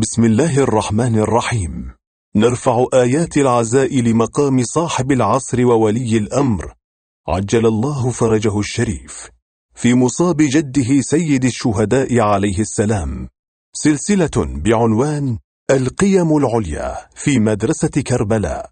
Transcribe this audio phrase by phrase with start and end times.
[0.00, 1.94] بسم الله الرحمن الرحيم.
[2.36, 6.74] نرفع آيات العزاء لمقام صاحب العصر وولي الأمر.
[7.28, 9.30] عجل الله فرجه الشريف.
[9.74, 13.28] في مصاب جده سيد الشهداء عليه السلام.
[13.72, 15.38] سلسلة بعنوان
[15.70, 18.70] القيم العليا في مدرسة كربلاء.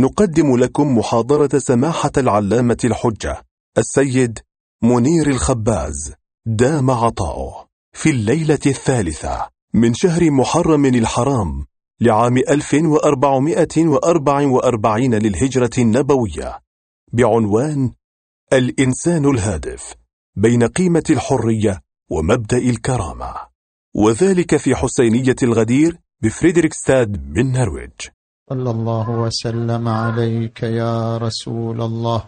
[0.00, 3.42] نقدم لكم محاضرة سماحة العلامة الحجة
[3.78, 4.38] السيد
[4.82, 6.12] منير الخباز
[6.46, 9.53] دام عطاؤه في الليلة الثالثة.
[9.74, 11.66] من شهر محرم الحرام
[12.00, 16.60] لعام 1444 للهجرة النبوية
[17.12, 17.92] بعنوان
[18.52, 19.94] الإنسان الهادف
[20.36, 21.80] بين قيمة الحرية
[22.10, 23.34] ومبدأ الكرامة
[23.94, 27.90] وذلك في حسينية الغدير بفريدريكستاد بالنرويج
[28.50, 32.24] صلى الله وسلم عليك يا رسول الله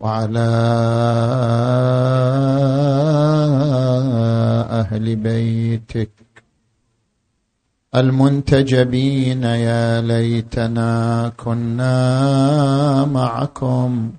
[0.00, 0.46] وعلى
[4.70, 6.10] أهل بيتك.
[7.94, 14.12] المنتجبين يا ليتنا كنا معكم.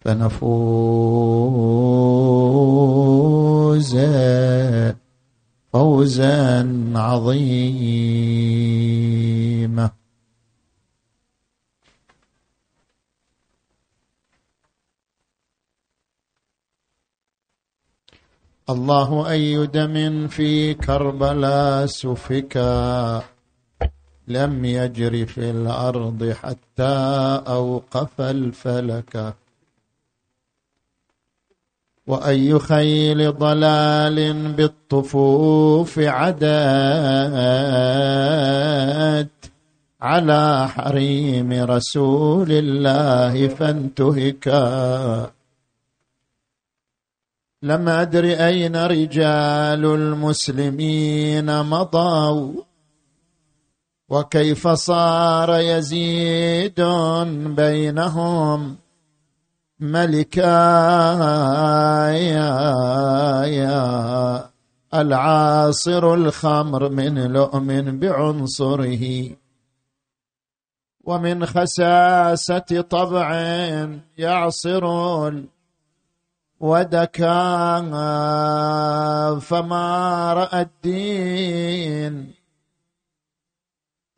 [0.00, 0.36] فنفوز
[5.72, 8.36] فوزا عظيما.
[18.70, 23.22] الله أي دم في كربلاء سفكا
[24.28, 29.34] لم يجر في الأرض حتى أوقف الفلك.
[32.06, 36.46] وأي خيل ضلال بالطفوف عدات
[40.00, 45.35] على حريم رسول الله فانتهكا.
[47.62, 52.52] لم أدر أين رجال المسلمين مضوا
[54.08, 56.80] وكيف صار يزيد
[57.56, 58.76] بينهم
[59.80, 60.40] ملكا
[62.10, 64.50] يا يا
[64.94, 69.30] العاصر الخمر من لؤم بعنصره
[71.04, 73.34] ومن خساسة طبع
[74.18, 74.84] يعصر
[76.60, 77.80] ودكا
[79.40, 82.34] فما رأى الدين.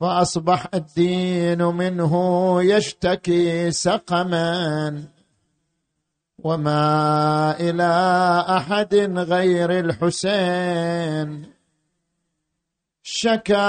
[0.00, 2.14] فأصبح الدين منه
[2.62, 5.04] يشتكي سقما.
[6.38, 7.92] وما إلى
[8.48, 11.52] أحد غير الحسين.
[13.02, 13.68] شكا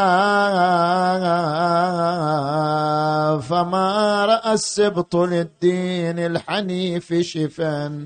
[3.40, 8.06] فما رأى السبط للدين الحنيف شفا.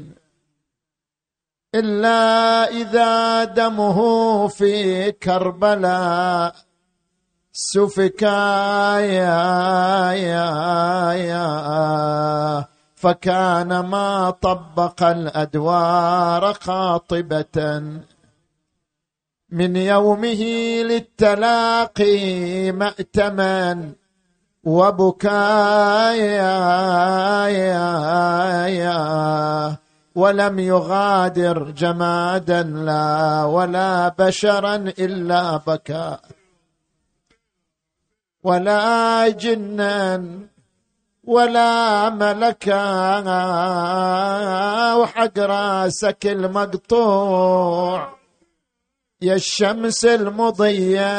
[1.75, 6.55] إلا إذا دمه في كربلاء.
[7.53, 12.65] سفكا يا يا يا.
[12.95, 17.81] فكان ما طبق الأدوار قاطبه
[19.49, 20.43] من يومه
[20.83, 23.91] للتلاقي مأتما.
[24.63, 26.53] وبكايا
[30.15, 36.17] ولم يغادر جمادا لا ولا بشرا إلا بكى.
[38.43, 40.23] ولا جنا
[41.23, 43.19] ولا ملكا.
[44.95, 48.13] وحق راسك المقطوع.
[49.21, 51.13] يا الشمس المضية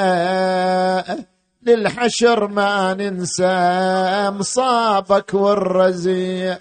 [1.62, 4.31] للحشر ما ننسى.
[4.31, 6.59] مصابك والرزيع.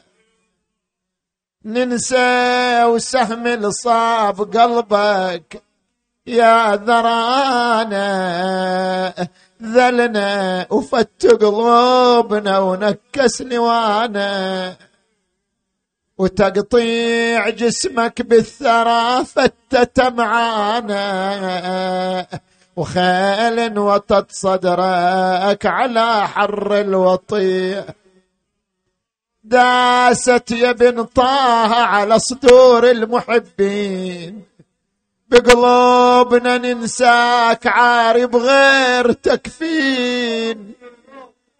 [1.65, 5.63] ننسى وسهم الصاب قلبك
[6.27, 8.07] يا ذرانا
[9.63, 14.75] ذلنا وفت قلوبنا ونكس نوانا.
[16.17, 21.05] وتقطيع جسمك بالثرى فتت معانا.
[22.75, 27.83] وخيل وطت صدرك على حر الوطيع.
[29.43, 34.43] داست يا بن طه على صدور المحبين.
[35.27, 40.73] بقلوبنا ننساك عاري بغير تكفين.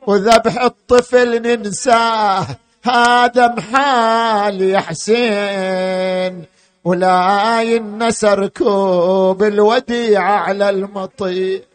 [0.07, 2.45] وذبح الطفل ننساه
[2.83, 6.45] هذا محال يا حسين.
[6.83, 11.72] ولا ينسى ركوب الوديعة على المطي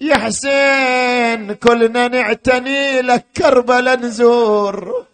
[0.00, 5.06] يا حسين كلنا نعتني لك كربلا نزور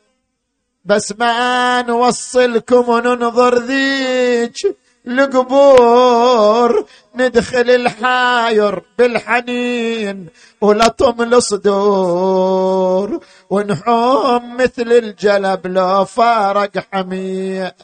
[0.84, 10.26] بس ما نوصلكم وننظر ذيك القبور ندخل الحاير بالحنين
[10.60, 17.76] ولطم الصدور ونحوم مثل الجلب لو فارق حمية.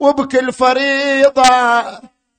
[0.00, 1.82] وبكل فريضة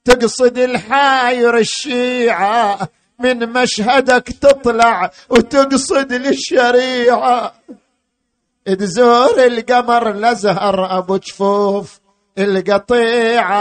[0.05, 2.89] تقصد الحاير الشيعة.
[3.19, 7.53] من مشهدك تطلع وتقصد للشريعة.
[8.65, 11.99] تزور القمر لزهر أبو جفوف
[12.37, 13.59] القطيعة.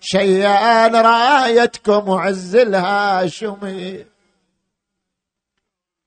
[0.00, 4.04] شيان رايتكم وعز الهاشمي.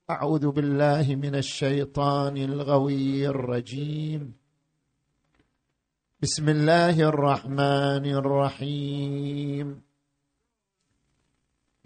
[0.10, 4.34] أعوذ بالله من الشيطان الغوي الرجيم.
[6.22, 9.87] بسم الله الرحمن الرحيم.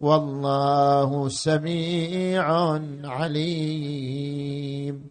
[0.00, 2.44] والله سميع
[3.04, 5.10] عليم.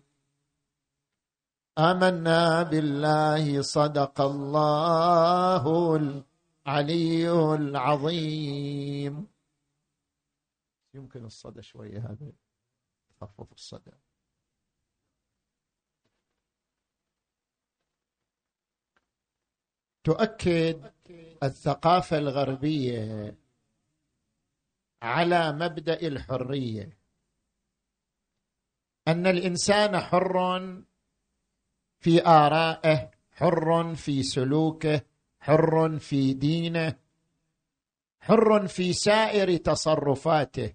[1.78, 9.28] آمنا بالله صدق الله العلي العظيم.
[10.94, 12.32] يمكن الصدى شوية هذا
[13.10, 13.92] تخفف الصدى.
[20.04, 20.92] تؤكد
[21.44, 23.36] الثقافة الغربية
[25.02, 26.98] على مبدأ الحرية.
[29.08, 30.36] أن الإنسان حر
[32.00, 35.02] في آرائه حر في سلوكه
[35.40, 37.00] حر في دينه
[38.20, 40.74] حر في سائر تصرفاته.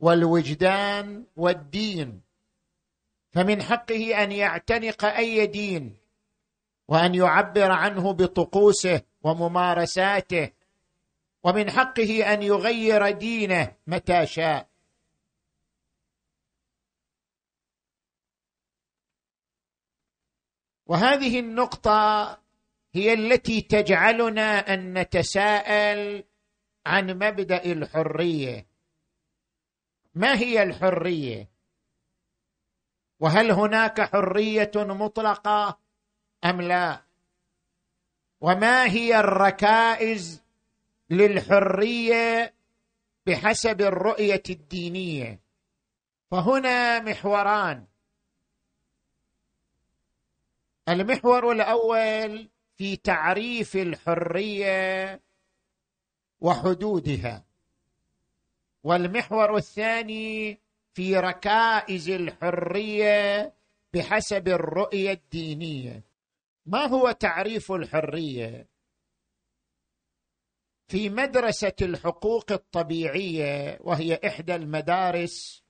[0.00, 2.20] والوجدان والدين
[3.32, 5.96] فمن حقه أن يعتنق أي دين
[6.88, 10.50] وأن يعبر عنه بطقوسه وممارساته
[11.42, 14.68] ومن حقه أن يغير دينه متى شاء.
[20.86, 22.30] وهذه النقطة
[22.94, 26.24] هي التي تجعلنا أن نتساءل
[26.86, 28.66] عن مبدأ الحرية.
[30.14, 31.50] ما هي الحرية؟
[33.20, 35.78] وهل هناك حرية مطلقة
[36.44, 37.04] أم لا؟
[38.44, 40.42] وما هي الركائز
[41.10, 42.54] للحرية
[43.26, 45.40] بحسب الرؤية الدينية؟
[46.30, 47.86] فهنا محوران.
[50.88, 55.20] المحور الأول في تعريف الحرية
[56.40, 57.44] وحدودها
[58.82, 60.60] والمحور الثاني
[60.94, 63.52] في ركائز الحرية
[63.94, 66.13] بحسب الرؤية الدينية.
[66.66, 68.68] ما هو تعريف الحرية
[70.90, 75.64] في مدرسة الحقوق الطبيعية وهي إحدى المدارس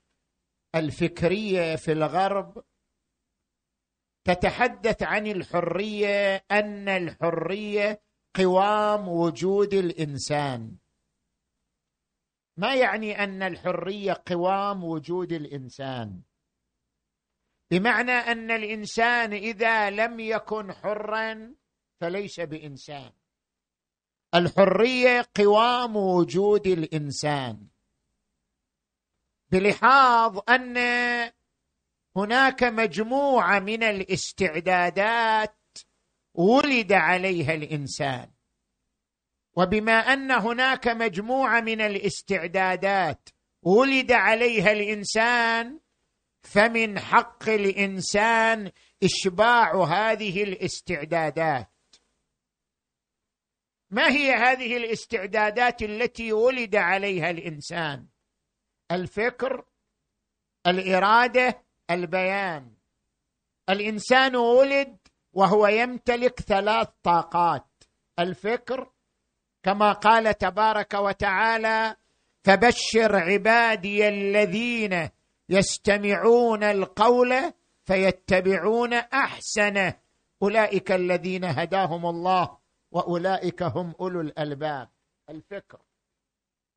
[0.74, 2.64] الفكرية في الغرب
[4.24, 8.02] تتحدث عن الحرية أن الحرية
[8.36, 10.76] قوام وجود الإنسان.
[12.56, 16.22] ما يعني أن الحرية قوام وجود الإنسان؟
[17.70, 21.54] بمعنى أن الإنسان إذا لم يكن حرا
[22.00, 23.12] فليس بإنسان.
[24.34, 27.68] الحرية قوام وجود الإنسان.
[29.50, 30.76] بلحاظ أن
[32.16, 35.58] هناك مجموعة من الاستعدادات
[36.34, 38.30] ولد عليها الإنسان.
[39.56, 43.28] وبما أن هناك مجموعة من الاستعدادات
[43.62, 45.80] ولد عليها الإنسان
[46.44, 48.70] فمن حق الإنسان
[49.02, 51.70] إشباع هذه الاستعدادات.
[53.90, 58.06] ما هي هذه الاستعدادات التي ولد عليها الإنسان؟
[58.92, 59.64] الفكر
[60.66, 62.74] الإرادة البيان.
[63.70, 64.98] الإنسان ولد
[65.32, 67.66] وهو يمتلك ثلاث طاقات.
[68.18, 68.92] الفكر
[69.62, 71.96] كما قال تبارك وتعالى
[72.44, 75.08] فبشر عبادي الذين
[75.48, 77.52] يستمعون القول
[77.84, 79.94] فيتبعون أحسنه.
[80.42, 82.58] أولئك الذين هداهم الله
[82.90, 84.88] وأولئك هم أولو الألباب.
[85.30, 85.78] الفكر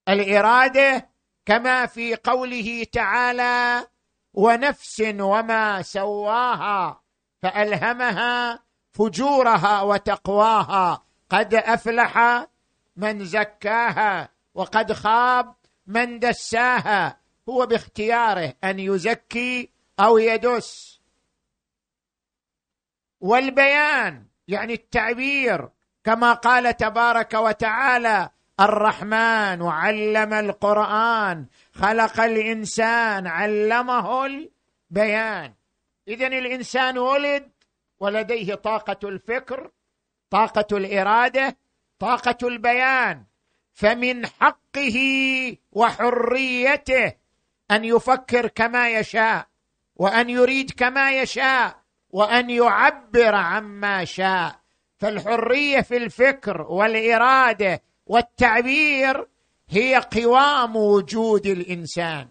[0.09, 1.09] الإرادة
[1.45, 3.87] كما في قوله تعالى
[4.33, 7.01] ونفس وما سواها
[7.39, 8.59] فألهمها
[8.93, 11.03] فجورها وتقواها.
[11.29, 12.47] قد أفلح
[12.95, 15.55] من زكاها وقد خاب
[15.87, 21.01] من دساها هو باختياره أن يزكي أو يدس.
[23.19, 25.69] والبيان يعني التعبير
[26.03, 35.53] كما قال تبارك وتعالى الرحمن علم القرآن خلق الإنسان علمه البيان.
[36.07, 37.51] اذا الإنسان ولد
[37.99, 39.71] ولديه طاقة الفكر
[40.29, 41.57] طاقة الإرادة
[41.99, 43.25] طاقة البيان.
[43.73, 44.97] فمن حقه
[45.71, 47.13] وحريته
[47.71, 49.47] أن يفكر كما يشاء
[49.95, 54.59] وأن يريد كما يشاء وأن يعبر عما شاء.
[54.97, 59.27] فالحرية في الفكر والإرادة والتعبير
[59.69, 62.27] هي قوام وجود الإنسان.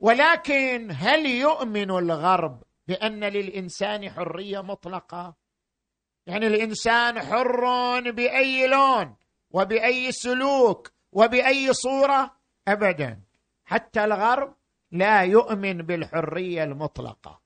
[0.00, 5.34] ولكن هل يؤمن الغرب بأن للإنسان حرية مطلقة؟
[6.26, 9.16] يعني الإنسان حر بأي لون
[9.50, 12.36] وبأي سلوك وبأي صورة؟
[12.68, 13.20] ابدا.
[13.64, 14.54] حتى الغرب
[14.92, 17.40] لا يؤمن بالحرية المطلقة.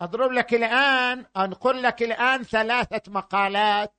[0.00, 3.94] أضرب لك الآن أنقل لك الآن ثلاثة مقالات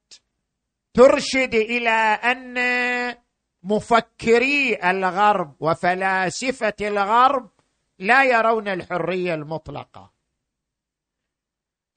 [0.93, 1.89] ترشد إلى
[2.29, 2.55] أن
[3.63, 7.50] مفكري الغرب وفلاسفة الغرب
[8.00, 10.13] لا يرون الحرية المطلقة.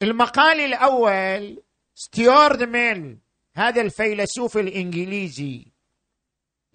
[0.02, 1.62] المقال الأول
[1.94, 3.18] ستيورد ميل
[3.54, 5.75] هذا الفيلسوف الإنجليزي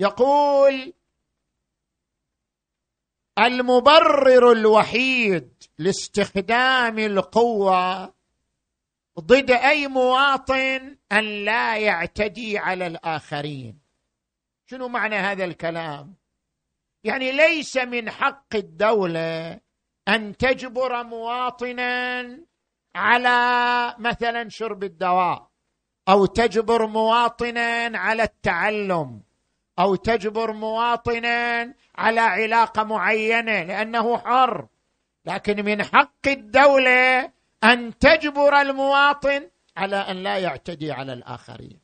[0.01, 0.93] يقول
[3.39, 8.13] المبرر الوحيد لاستخدام القوة
[9.19, 13.79] ضد أي مواطن أن لا يعتدي على الآخرين.
[14.65, 16.15] شنو معنى هذا الكلام؟
[17.03, 19.59] يعني ليس من حق الدولة
[20.07, 22.39] أن تجبر مواطنا
[22.95, 25.51] على مثلا شرب الدواء
[26.09, 29.30] أو تجبر مواطنا على التعلم.
[29.81, 34.67] أو تجبر مواطنا على علاقة معينة لأنه حر.
[35.25, 37.31] لكن من حق الدولة
[37.63, 41.79] أن تجبر المواطن على أن لا يعتدي على الآخرين.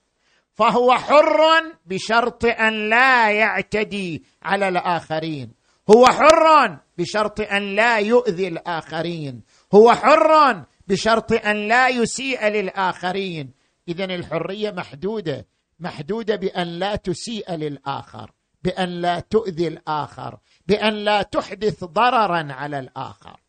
[0.54, 1.38] فهو حر
[1.86, 5.54] بشرط أن لا يعتدي على الآخرين.
[5.96, 9.44] هو حر بشرط أن لا يؤذي الآخرين.
[9.74, 13.54] هو حر بشرط أن لا يسيء للآخرين.
[13.88, 15.46] اذا الحرية محدودة.
[15.80, 18.32] محدودة بأن لا تسيء للآخر
[18.64, 23.40] بأن لا تؤذي الآخر بأن لا تحدث ضررا على الآخر.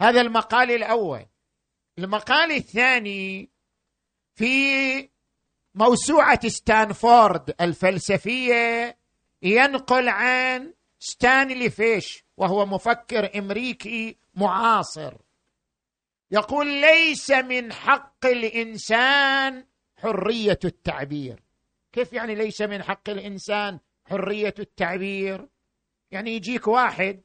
[0.00, 1.26] هذا المقال الأول.
[1.98, 3.50] المقال الثاني
[4.34, 5.08] في
[5.74, 8.98] موسوعة ستانفورد الفلسفية
[9.42, 15.14] ينقل عن ستانلي فيش وهو مفكر أمريكي معاصر.
[16.30, 19.66] يقول ليس من حق الإنسان
[19.96, 21.41] حرية التعبير.
[21.92, 25.48] كيف يعني ليس من حق الإنسان حرية التعبير؟
[26.10, 27.20] يعني يجيك واحد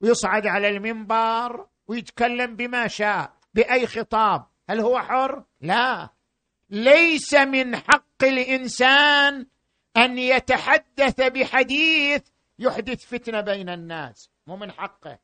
[0.00, 4.46] ويصعد على المنبر ويتكلم بما شاء بأي خطاب.
[4.70, 6.08] هل هو حر؟ لا.
[6.70, 9.46] ليس من حق الإنسان
[9.96, 12.22] أن يتحدث بحديث
[12.58, 15.18] يحدث فتنة بين الناس مو من حقه.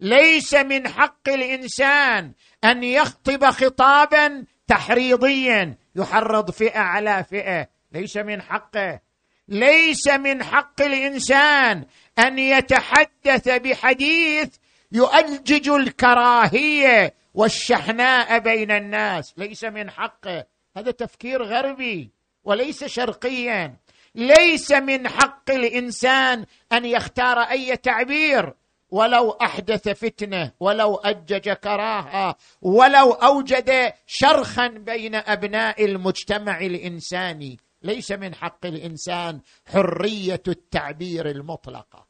[0.00, 2.32] ليس من حق الإنسان
[2.64, 5.78] أن يخطب خطابا تحريضيا.
[5.96, 7.68] يحرض فئة على فئة.
[7.92, 9.00] ليس من حقه
[9.48, 11.84] ليس من حق الإنسان
[12.18, 14.56] أن يتحدث بحديث
[14.92, 19.34] يؤجج الكراهية والشحناء بين الناس.
[19.36, 20.44] ليس من حقه
[20.76, 22.10] هذا تفكير غربي
[22.44, 23.76] وليس شرقيا.
[24.14, 28.54] ليس من حق الإنسان أن يختار أي تعبير.
[28.90, 37.58] ولو أحدث فتنة ولو أجج كراهة ولو أوجد شرخا بين أبناء المجتمع الإنساني.
[37.82, 42.06] ليس من حق الإنسان حرية التعبير المطلقة.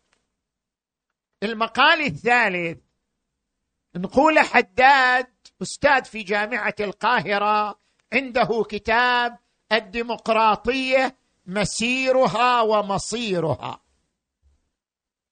[1.42, 2.78] المقال الثالث
[3.96, 5.26] نقول حداد
[5.62, 7.78] أستاذ في جامعة القاهرة
[8.12, 9.38] عنده كتاب
[9.72, 11.16] الديمقراطية
[11.46, 13.80] مسيرها ومصيرها.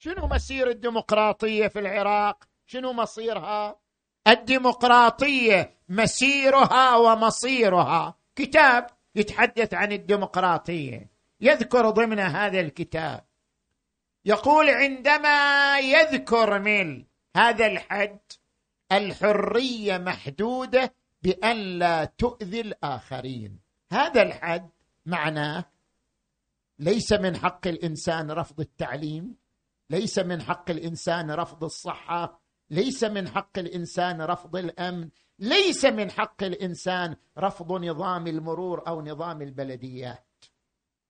[0.04, 3.80] شنو مسير الديمقراطية في العراق؟ شنو مصيرها؟
[4.28, 8.18] الديمقراطية مسيرها ومصيرها.
[8.36, 11.10] كتاب يتحدث عن الديمقراطية.
[11.40, 13.24] يذكر ضمن هذا الكتاب.
[14.24, 17.04] يقول عندما يذكر من
[17.36, 18.20] هذا الحد
[18.92, 23.60] الحرية محدودة بأن لا تؤذي الآخرين.
[23.92, 24.70] هذا الحد
[25.06, 25.64] معناه
[26.78, 29.43] ليس من حق الإنسان رفض التعليم
[29.90, 36.42] ليس من حق الإنسان رفض الصحة ليس من حق الإنسان رفض الأمن ليس من حق
[36.42, 40.44] الإنسان رفض نظام المرور أو نظام البلديات.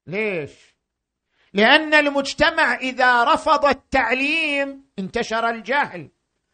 [0.07, 0.77] ليش؟
[1.53, 6.11] لأن المجتمع إذا رفض التعليم انتشر الجهل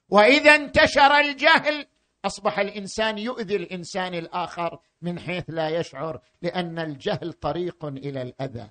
[0.08, 1.86] وإذا انتشر الجهل
[2.24, 8.70] أصبح الإنسان يؤذي الإنسان الآخر من حيث لا يشعر لأن الجهل طريق إلى الأذى.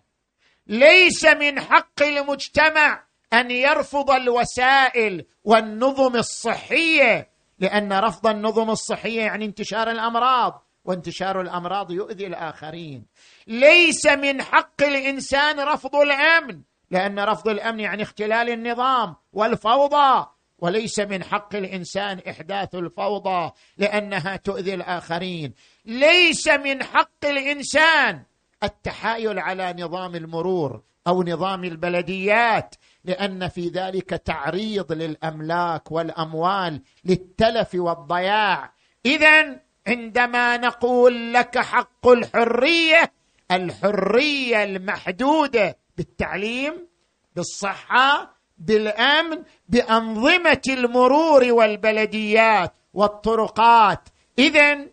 [0.68, 9.92] ليس من حق المجتمع أن يرفض الوسائل والنظم الصحية لأن رفض النظم الصحية يعني انتشار
[9.92, 13.06] الأمراض وانتشار الأمراض يؤذي الآخرين.
[13.48, 20.26] ليس من حق الإنسان رفض الأمن لأن رفض الأمن يعني اختلال النظام والفوضى.
[20.60, 25.54] وليس من حق الإنسان إحداث الفوضى لأنها تؤذي الآخرين.
[25.86, 28.24] ليس من حق الإنسان
[28.64, 38.74] التحايل على نظام المرور أو نظام البلديات لأن في ذلك تعريض للأملاك والأموال للتلف والضياع.
[39.06, 43.12] اذا عندما نقول لك حق الحرية
[43.52, 46.88] الحرية المحدودة بالتعليم
[47.36, 54.10] بالصحة بالأمن بأنظمة المرور والبلديات والطرقات.
[54.40, 54.88] اذا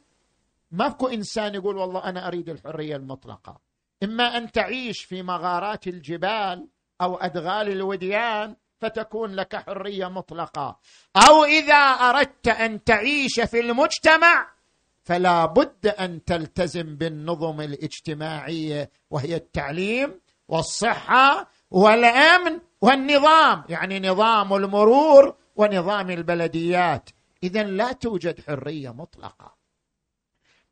[0.71, 3.61] ماكو إنسان يقول والله أنا أريد الحرية المطلقة.
[4.03, 6.69] إما أن تعيش في مغارات الجبال
[7.00, 10.81] أو أدغال الوديان فتكون لك حرية مطلقة.
[11.29, 14.57] أو إذا أردت أن تعيش في المجتمع
[15.03, 26.11] فلا بد أن تلتزم بالنظم الاجتماعية وهي التعليم والصحة والأمن والنظام يعني نظام المرور ونظام
[26.11, 27.11] البلديات.
[27.43, 29.56] اذا لا توجد حرية مطلقة.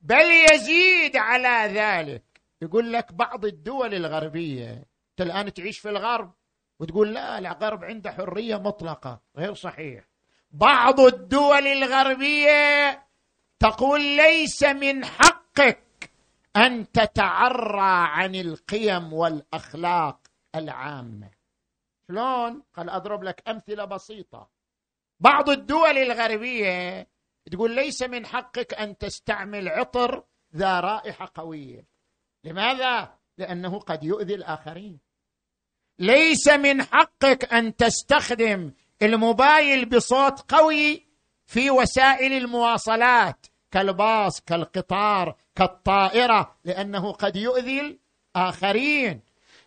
[0.00, 2.22] بل يزيد على ذلك.
[2.62, 4.84] يقول لك بعض الدول الغربية
[5.14, 6.32] أنت الآن تعيش في الغرب
[6.80, 10.04] وتقول لا الغرب عنده حرية مطلقة غير صحيح.
[10.50, 13.06] بعض الدول الغربية
[13.58, 16.10] تقول ليس من حقك
[16.56, 20.20] أن تتعرى عن القيم والأخلاق
[20.54, 21.30] العامة.
[22.08, 24.50] شلون؟ قال أضرب لك أمثلة بسيطة.
[25.20, 27.08] بعض الدول الغربية
[27.52, 30.24] تقول ليس من حقك أن تستعمل عطر
[30.56, 31.86] ذا رائحة قوية.
[32.44, 34.98] لماذا؟ لأنه قد يؤذي الآخرين.
[35.98, 41.06] ليس من حقك أن تستخدم الموبايل بصوت قوي
[41.46, 47.98] في وسائل المواصلات كالباص كالقطار كالطائرة لأنه قد يؤذي
[48.36, 49.20] الآخرين.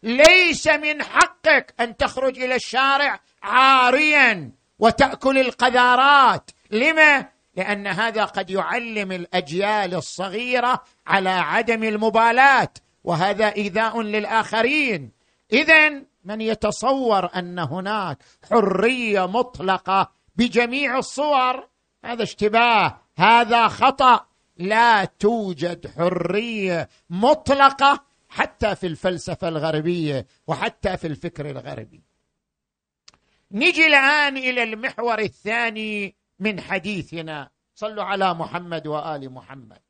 [0.03, 6.51] ليس من حقك أن تخرج إلى الشارع عاريا وتأكل القذارات.
[6.71, 12.69] لما؟ لأن هذا قد يعلم الأجيال الصغيرة على عدم المبالاة.
[13.07, 15.11] وهذا إيذاء للآخرين.
[15.53, 15.89] اذا
[16.23, 18.17] من يتصور أن هناك
[18.49, 21.67] حرية مطلقة بجميع الصور
[22.05, 24.25] هذا اشتباه هذا خطأ.
[24.57, 32.03] لا توجد حرية مطلقة حتى في الفلسفة الغربية وحتى في الفكر الغربي.
[33.51, 37.49] نجي الآن إلى المحور الثاني من حديثنا.
[37.75, 39.86] صلوا على محمد وآل محمد.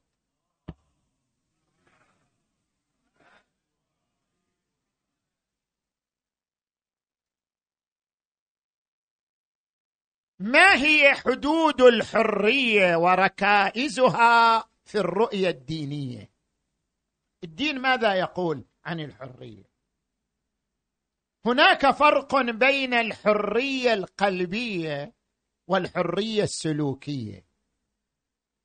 [10.39, 16.31] ما هي حدود الحرية وركائزها في الرؤية الدينية؟
[17.43, 19.63] الدين ماذا يقول عن الحرية؟
[21.45, 25.13] هناك فرق بين الحرية القلبية
[25.67, 27.45] والحرية السلوكية.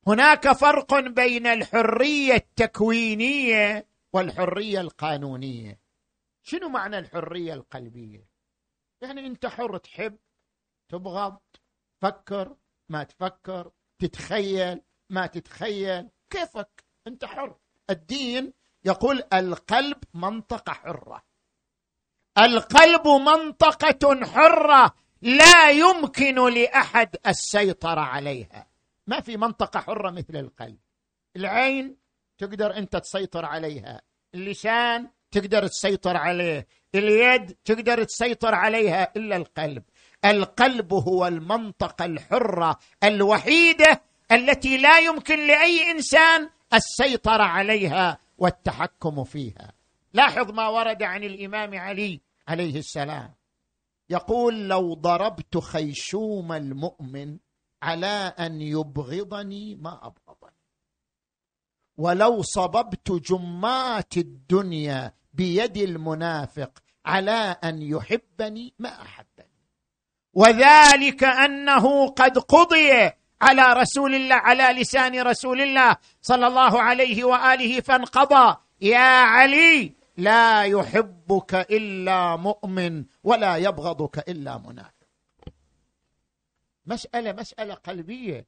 [0.07, 5.79] هناك فرق بين الحرية التكوينية والحرية القانونية.
[6.43, 8.27] شنو معنى الحرية القلبية؟
[9.01, 10.17] يعني أنت حر تحب
[10.89, 11.42] تبغض
[12.03, 12.55] تفكر
[12.89, 16.09] ما تفكر تتخيل ما تتخيل.
[16.29, 17.55] كيفك؟ أنت حر.
[17.89, 18.53] الدين
[18.85, 21.23] يقول القلب منطقة حرة.
[22.37, 28.67] القلب منطقة حرة لا يمكن لأحد السيطرة عليها.
[29.07, 30.79] ما في منطقة حرة مثل القلب.
[31.35, 31.97] العين
[32.37, 34.01] تقدر أنت تسيطر عليها.
[34.35, 36.67] اللسان تقدر تسيطر عليه.
[36.95, 39.83] اليد تقدر تسيطر عليها إلا القلب.
[40.25, 49.73] القلب هو المنطقة الحره الوحيدة التي لا يمكن لأي إنسان السيطرة عليها والتحكم فيها.
[50.13, 53.33] لاحظ ما ورد عن الإمام علي عليه السلام.
[54.09, 57.37] يقول لو ضربت خيشوم المؤمن
[57.83, 60.57] على أن يبغضني ما أبغضني.
[61.97, 69.32] ولو صببت جمات الدنيا بيد المنافق على أن يحبني ما أحبني.
[70.33, 77.81] وذلك أنه قد قضي على رسول الله على لسان رسول الله صلى الله عليه وآله
[77.81, 78.57] فانقضى.
[78.81, 84.93] يا علي لا يحبك إلا مؤمن ولا يبغضك إلا منافق.
[86.85, 88.45] مسألة مسألة قلبية.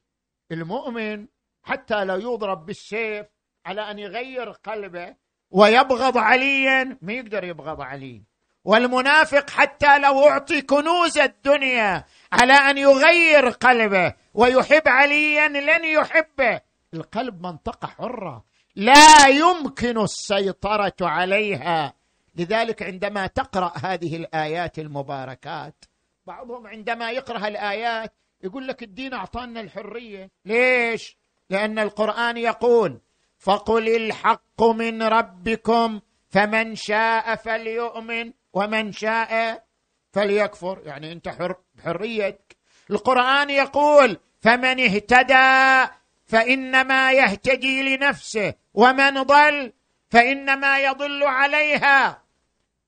[0.52, 1.26] المؤمن
[1.62, 3.26] حتى لا يضرب بالسيف
[3.66, 5.16] على أن يغير قلبه
[5.50, 8.22] ويبغض عليا ما يقدر يبغض علي
[8.66, 16.60] والمنافق حتى لو أعطي كنوز الدنيا على أن يغير قلبه ويحب عليا لن يحبه.
[16.94, 18.44] القلب منطقة حرة.
[18.76, 21.94] لا يمكن السيطرة عليها.
[22.36, 25.84] لذلك عندما تقرأ هذه الآيات المباركات
[26.26, 30.30] بعضهم عندما يقرأ الآيات يقول لك الدين أعطانا الحرية.
[30.44, 31.16] ليش؟
[31.50, 33.00] لأن القرآن يقول
[33.38, 38.32] فقل الحق من ربكم فمن شاء فليؤمن.
[38.56, 39.64] ومن شاء
[40.12, 40.82] فليكفر.
[40.84, 42.56] يعني أنت حر بحريتك.
[42.90, 45.92] القرآن يقول فمن اهتدى
[46.26, 49.72] فإنما يهتدي لنفسه ومن ضل
[50.10, 52.22] فإنما يضل عليها.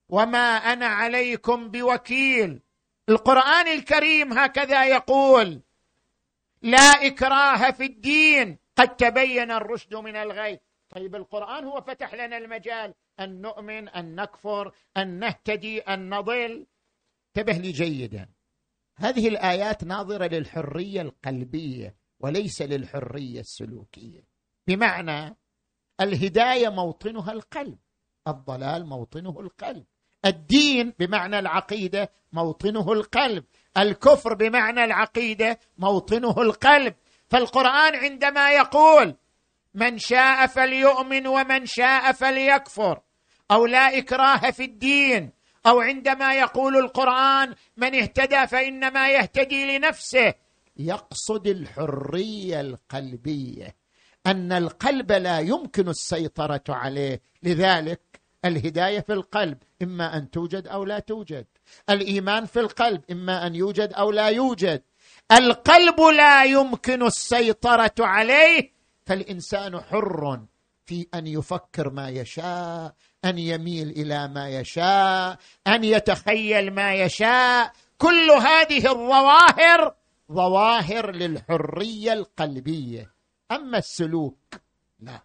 [0.08, 2.60] وما أنا عليكم بوكيل.
[3.08, 5.60] القرآن الكريم هكذا يقول
[6.62, 8.58] لا إكراه في الدين.
[8.76, 10.60] قد تبين الرشد من الغي.
[10.90, 12.94] طيب القرآن هو فتح لنا المجال.
[13.20, 16.66] أن نؤمن أن نكفر أن نهتدي أن نضل.
[17.36, 18.28] انتبه لي جيدا.
[18.96, 24.24] هذه الآيات ناظرة للحرية القلبية وليس للحرية السلوكية.
[24.66, 25.36] بمعنى
[26.00, 27.78] الهداية موطنها القلب
[28.28, 29.84] الضلال موطنه القلب.
[30.24, 33.44] الدين بمعنى العقيدة موطنه القلب.
[33.78, 36.94] الكفر بمعنى العقيدة موطنه القلب.
[37.28, 39.14] فالقرآن عندما يقول
[39.74, 43.00] من شاء فليؤمن ومن شاء فليكفر.
[43.50, 45.30] أو لا إكراه في الدين
[45.66, 50.34] أو عندما يقول القرآن من اهتدى فإنما يهتدي لنفسه.
[50.76, 53.76] يقصد الحرية القلبية
[54.26, 57.20] أن القلب لا يمكن السيطرة عليه.
[57.42, 58.00] لذلك
[58.44, 61.46] الهداية في القلب إما أن توجد أو لا توجد.
[61.90, 64.82] الإيمان في القلب إما أن يوجد أو لا يوجد.
[65.32, 68.72] القلب لا يمكن السيطرة عليه
[69.06, 70.40] فالإنسان حر
[70.86, 77.72] في أن يفكر ما يشاء أن يميل إلى ما يشاء أن يتخيل ما يشاء.
[77.98, 79.94] كل هذه الظواهر
[80.32, 83.12] ظواهر للحرية القلبية.
[83.50, 84.38] أما السلوك
[85.00, 85.22] لا.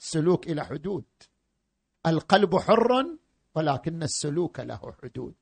[0.00, 1.04] السلوك إلى حدود.
[2.06, 3.06] القلب حر
[3.54, 5.34] ولكن السلوك له حدود.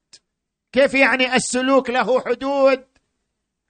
[0.72, 2.84] كيف يعني السلوك له حدود؟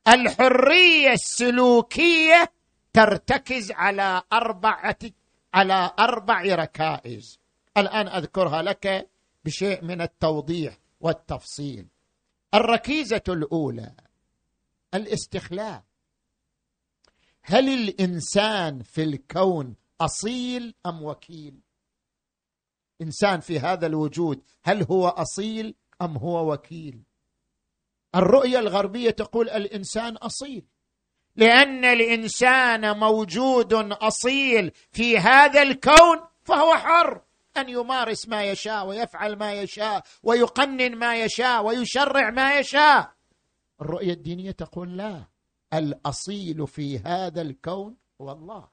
[0.09, 2.53] الحرية السلوكية
[2.93, 4.99] ترتكز على أربعة
[5.55, 7.41] على أربع ركائز.
[7.77, 9.11] الآن أذكرها لك
[9.45, 11.87] بشيء من التوضيح والتفصيل.
[12.55, 13.95] الركيزة الأولى
[14.95, 15.83] الاستخلاف
[17.43, 21.61] هل الإنسان في الكون أصيل أم وكيل؟
[23.03, 27.03] إنسان في هذا الوجود هل هو أصيل أم هو وكيل؟
[28.15, 30.65] الرؤية الغربية تقول الإنسان أصيل
[31.37, 37.23] لأن الإنسان موجود أصيل في هذا الكون فهو حر.
[37.61, 43.13] أن يمارس ما يشاء ويفعل ما يشاء ويقنن ما يشاء ويشرع ما يشاء.
[43.81, 45.25] الرؤية الدينية تقول لا.
[45.75, 48.69] الأصيل في هذا الكون هو الله.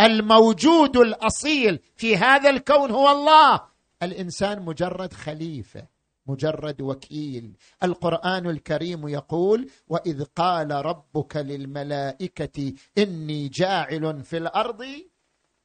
[0.00, 3.60] الموجود الأصيل في هذا الكون هو الله.
[4.02, 5.86] الإنسان مجرد خليفة
[6.26, 7.56] مجرد وكيل.
[7.82, 14.84] القرآن الكريم يقول وإذ قال ربك للملائكة إني جاعل في الأرض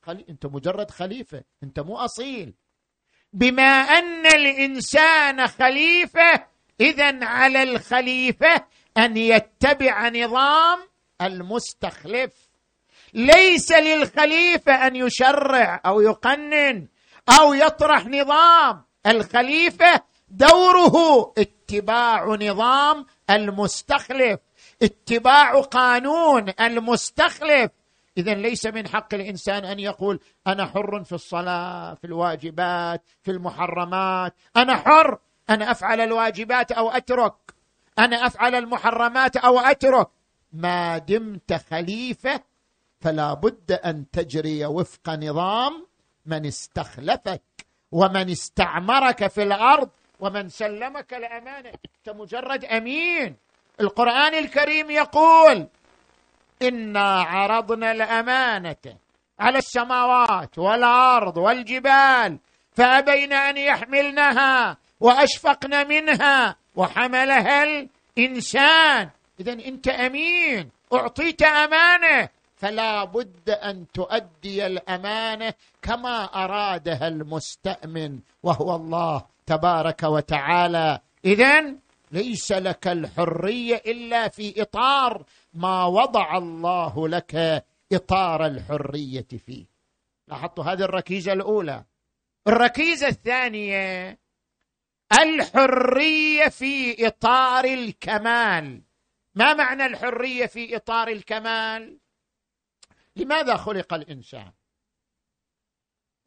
[0.05, 0.25] خلي...
[0.29, 2.53] انت مجرد خليفة انت مو أصيل.
[3.33, 6.45] بما أن الإنسان خليفة
[6.81, 8.65] اذا على الخليفة
[8.97, 10.79] أن يتبع نظام
[11.21, 12.31] المستخلف.
[13.13, 16.87] ليس للخليفة أن يشرع أو يقنن
[17.39, 18.83] أو يطرح نظام.
[19.07, 24.39] الخليفة دوره اتباع نظام المستخلف
[24.83, 27.71] اتباع قانون المستخلف.
[28.17, 34.33] اذا ليس من حق الإنسان أن يقول أنا حر في الصلاة في الواجبات في المحرمات.
[34.57, 37.35] أنا حر أنا أفعل الواجبات أو أترك.
[37.99, 40.07] أنا أفعل المحرمات أو أترك.
[40.53, 42.41] ما دمت خليفة
[43.01, 45.87] فلا بد أن تجري وفق نظام
[46.25, 47.41] من استخلفك
[47.91, 53.35] ومن استعمرك في الأرض ومن سلمك الامانه أنت مجرد أمين.
[53.79, 55.67] القرآن الكريم يقول
[56.61, 58.75] انا عرضنا الامانه
[59.39, 62.39] على السماوات والارض والجبال
[62.71, 69.09] فابين ان يحملنها واشفقن منها وحملها الانسان.
[69.39, 79.25] اذا انت امين اعطيت امانه فلا بد ان تؤدي الامانه كما ارادها المستامن وهو الله
[79.45, 80.99] تبارك وتعالى.
[81.25, 81.75] اذا
[82.11, 85.23] ليس لك الحريه الا في اطار
[85.55, 89.65] ما وضع الله لك إطار الحرية فيه.
[90.27, 91.85] لاحظتوا هذه الركيزة الأولى.
[92.47, 94.19] الركيزة الثانية
[95.21, 98.81] الحرية في إطار الكمال.
[99.35, 101.99] ما معنى الحرية في إطار الكمال؟
[103.15, 104.51] لماذا خلق الإنسان؟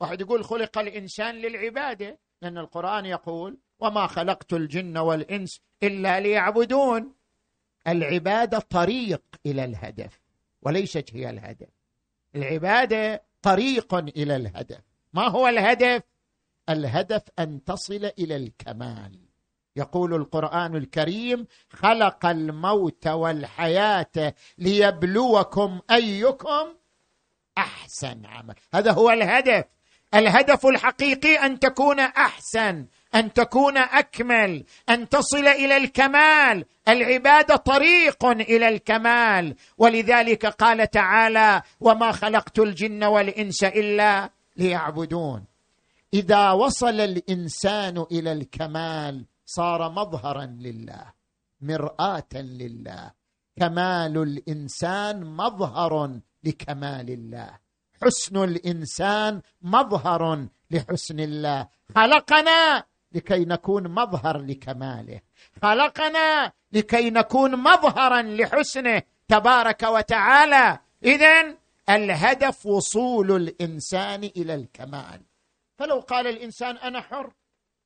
[0.00, 7.17] واحد يقول خلق الإنسان للعبادة لأن القرآن يقول وما خلقت الجن والإنس إلا ليعبدون.
[7.88, 10.20] العبادة طريق إلى الهدف
[10.62, 11.68] وليست هي الهدف.
[12.34, 14.80] العبادة طريق إلى الهدف.
[15.12, 16.02] ما هو الهدف؟
[16.68, 19.20] الهدف أن تصل إلى الكمال.
[19.76, 26.74] يقول القرآن الكريم خلق الموت والحياة ليبلوكم أيكم
[27.58, 28.54] أحسن عمل.
[28.74, 29.64] هذا هو الهدف.
[30.14, 32.86] الهدف الحقيقي أن تكون أحسن.
[33.14, 36.64] أن تكون أكمل أن تصل إلى الكمال.
[36.88, 39.54] العبادة طريق إلى الكمال.
[39.78, 45.44] ولذلك قال تعالى وما خلقت الجن والإنس إلا ليعبدون.
[46.14, 51.12] إذا وصل الإنسان إلى الكمال صار مظهرا لله
[51.60, 53.10] مرآة لله.
[53.60, 57.50] كمال الإنسان مظهر لكمال الله.
[58.02, 61.68] حسن الإنسان مظهر لحسن الله.
[61.94, 65.20] خلقنا لكي نكون مظهر لكماله.
[65.62, 70.78] خلقنا لكي نكون مظهرا لحسنه تبارك وتعالى.
[71.04, 71.54] اذا
[71.90, 75.20] الهدف وصول الإنسان إلى الكمال.
[75.78, 77.32] فلو قال الإنسان أنا حر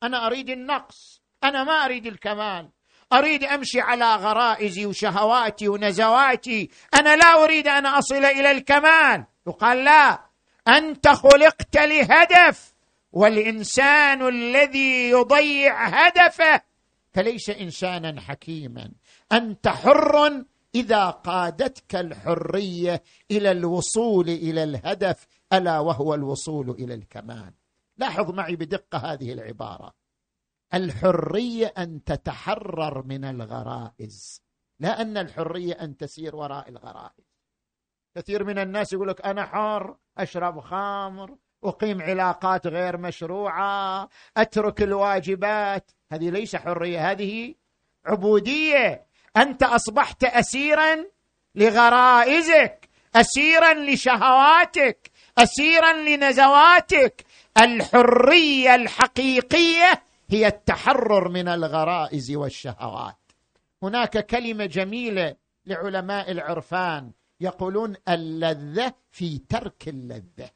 [0.03, 2.69] أنا أريد النقص أنا ما أريد الكمال.
[3.13, 6.71] أريد أمشي على غرائزي وشهواتي ونزواتي.
[6.95, 9.25] أنا لا أريد أن أصل إلى الكمال.
[9.47, 10.21] يقال لا.
[10.69, 12.72] أنت خلقت لهدف.
[13.13, 16.63] والإنسان الذي يضيع هدفه
[17.13, 18.93] فليس إنسانا حكيما.
[19.33, 20.45] أنت حر
[20.75, 27.53] إذا قادتك الحرية إلى الوصول إلى الهدف ألا وهو الوصول إلى الكمال.
[27.97, 29.95] لاحظ معي بدقة هذه العبارة.
[30.75, 34.43] الحرية أن تتحرر من الغرائز
[34.81, 37.33] لا أن الحرية أن تسير وراء الغرائز.
[38.15, 45.91] كثير من الناس يقول لك أنا حر أشرب خمر أقيم علاقات غير مشروعة أترك الواجبات.
[46.13, 47.55] هذه ليس حرية هذه
[48.07, 49.07] عبودية.
[49.37, 51.05] أنت أصبحت اسيرا
[51.55, 57.25] لغرائزك اسيرا لشهواتك اسيرا لنزواتك.
[57.63, 63.17] الحرية الحقيقية هي التحرر من الغرائز والشهوات.
[63.83, 70.51] هناك كلمة جميلة لعلماء العرفان يقولون اللذة في ترك اللذة.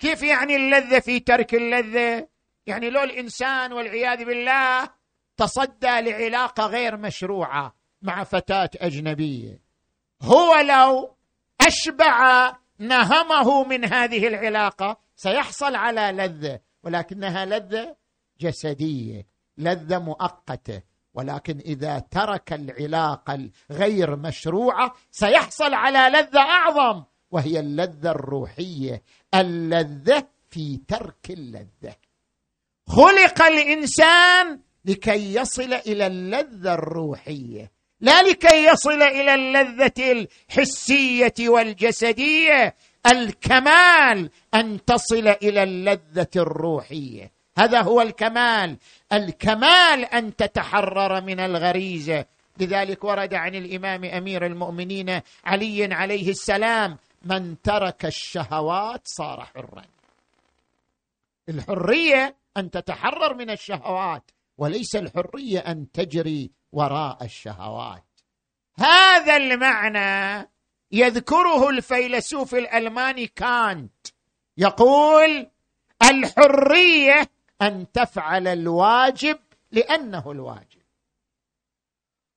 [0.00, 2.28] كيف يعني اللذة في ترك اللذة؟
[2.66, 4.90] يعني لو الإنسان والعياذ بالله
[5.36, 9.60] تصدى لعلاقة غير مشروعة مع فتاة أجنبية
[10.22, 11.16] هو لو
[11.60, 17.96] أشبع نهمه من هذه العلاقة سيحصل على لذة ولكنها لذة
[18.40, 19.26] جسدية
[19.58, 20.82] لذة مؤقتة
[21.14, 27.04] ولكن إذا ترك العلاقة الغير مشروعة سيحصل على لذة أعظم.
[27.30, 29.02] وهي اللذة الروحية
[29.34, 31.94] اللذة في ترك اللذة.
[32.88, 42.74] خلق الإنسان لكي يصل إلى اللذة الروحية لا لكي يصل إلى اللذة الحسية والجسدية
[43.06, 47.30] الكمال أن تصل إلى اللذة الروحية.
[47.58, 48.76] هذا هو الكمال.
[49.12, 52.24] الكمال أن تتحرر من الغريزة.
[52.60, 59.84] لذلك ورد عن الإمام أمير المؤمنين علي عليه السلام من ترك الشهوات صار حرا.
[61.48, 68.04] الحرية أن تتحرر من الشهوات وليس الحرية أن تجري وراء الشهوات.
[68.78, 70.48] هذا المعنى
[70.92, 74.06] يذكره الفيلسوف الألماني كانت.
[74.56, 75.50] يقول
[76.02, 77.30] الحرية
[77.62, 79.38] أن تفعل الواجب
[79.70, 80.80] لأنه الواجب.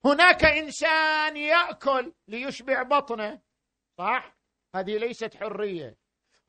[0.06, 3.40] هناك إنسان يأكل ليشبع بطنه
[3.98, 4.33] صح؟
[4.76, 5.96] هذه ليست حرية.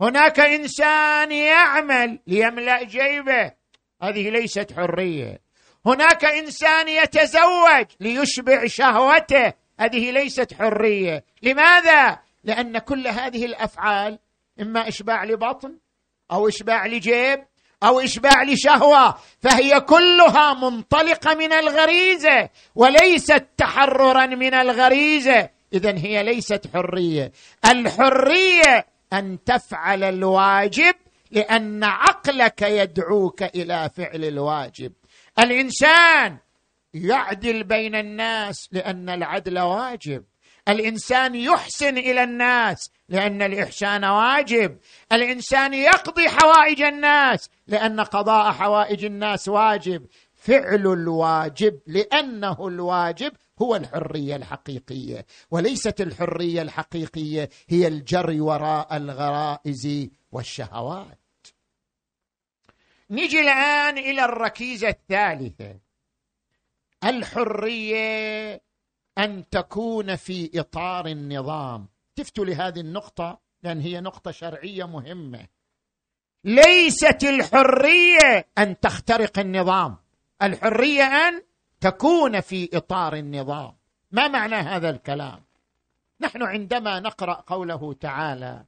[0.00, 3.52] هناك إنسان يعمل ليملأ جيبه.
[4.02, 5.40] هذه ليست حرية.
[5.86, 9.52] هناك إنسان يتزوج ليشبع شهوته.
[9.80, 11.24] هذه ليست حرية.
[11.42, 14.18] لماذا؟ لأن كل هذه الأفعال
[14.60, 15.78] إما إشباع لبطن
[16.32, 17.44] أو إشباع لجيب
[17.82, 25.50] أو إشباع لشهوة فهي كلها منطلقة من الغريزة وليست تحررا من الغريزة.
[25.74, 27.32] اذا هي ليست حرية.
[27.70, 30.94] الحرية أن تفعل الواجب
[31.30, 34.92] لأن عقلك يدعوك إلى فعل الواجب.
[35.38, 36.38] الإنسان
[36.94, 40.24] يعدل بين الناس لأن العدل واجب.
[40.68, 44.78] الإنسان يحسن إلى الناس لأن الإحسان واجب.
[45.12, 50.06] الإنسان يقضي حوائج الناس لأن قضاء حوائج الناس واجب.
[50.34, 61.18] فعل الواجب لأنه الواجب هو الحرية الحقيقية وليست الحرية الحقيقية هي الجري وراء الغرائز والشهوات.
[63.10, 65.78] نجي الآن إلى الركيزة الثالثة.
[67.04, 68.60] الحرية
[69.18, 71.88] أن تكون في إطار النظام.
[72.16, 75.46] تفتوا لهذه النقطة لأن هي نقطة شرعية مهمة.
[76.44, 79.96] ليست الحرية أن تخترق النظام.
[80.42, 81.42] الحرية أن
[81.80, 83.72] تكون في إطار النظام.
[84.12, 85.40] ما معنى هذا الكلام؟
[86.20, 88.64] نحن عندما نقرأ قوله تعالى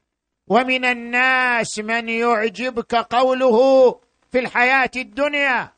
[0.48, 3.90] ومن الناس من يعجبك قوله
[4.32, 5.72] في الحياة الدنيا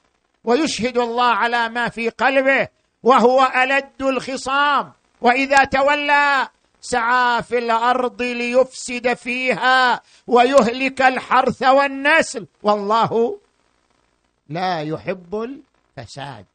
[0.45, 2.69] ويشهد الله على ما في قلبه
[3.03, 6.49] وهو ألد الخصام وإذا تولى
[6.81, 12.47] سعى في الأرض ليفسد فيها ويهلك الحرث والنسل.
[12.63, 13.39] والله
[14.49, 15.35] لا يحب
[15.99, 16.47] الفساد.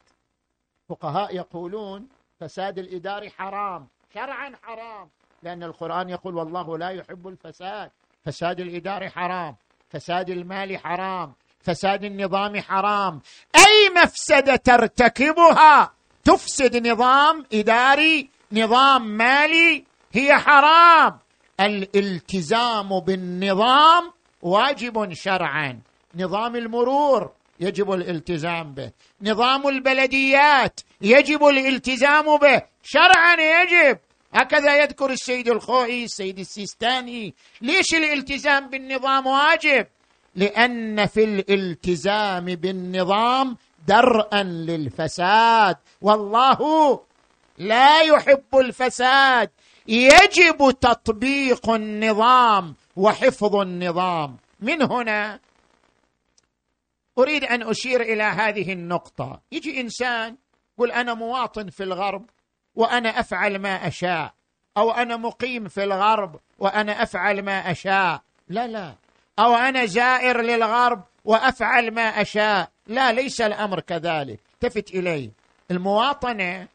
[0.88, 2.08] فقهاء يقولون
[2.40, 5.08] فساد الإداري حرام شرعا حرام
[5.42, 7.90] لأن القرآن يقول والله لا يحب الفساد.
[8.24, 9.56] فساد الإداري حرام
[9.90, 13.20] فساد المال حرام فساد النظام حرام.
[13.56, 15.92] أي مفسدة ترتكبها؟
[16.24, 21.18] تفسد نظام إداري نظام مالي هي حرام.
[21.60, 25.80] الالتزام بالنظام واجب شرعا.
[26.14, 28.90] نظام المرور يجب الالتزام به.
[29.22, 32.62] نظام البلديات يجب الالتزام به.
[32.82, 33.98] شرعا يجب.
[34.34, 37.34] هكذا يذكر السيد الخوئي السيد السيستاني.
[37.60, 39.86] ليش الالتزام بالنظام واجب؟
[40.36, 43.56] لأن في الالتزام بالنظام
[43.88, 45.76] درءا للفساد.
[46.02, 47.00] والله
[47.58, 49.50] لا يحب الفساد.
[49.88, 54.36] يجب تطبيق النظام وحفظ النظام.
[54.60, 55.40] من هنا
[57.18, 59.40] أريد أن أشير إلى هذه النقطة.
[59.52, 60.36] يجي إنسان
[60.74, 62.30] يقول أنا مواطن في الغرب
[62.74, 64.34] وأنا أفعل ما أشاء
[64.76, 68.22] أو أنا مقيم في الغرب وأنا أفعل ما أشاء.
[68.48, 68.94] لا لا.
[69.38, 72.70] أو أنا زائر للغرب وأفعل ما أشاء.
[72.86, 74.40] لا ليس الأمر كذلك.
[74.54, 75.30] التفت الي
[75.70, 76.68] المواطنة